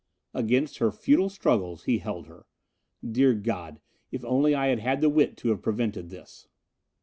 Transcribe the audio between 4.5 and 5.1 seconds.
I had had the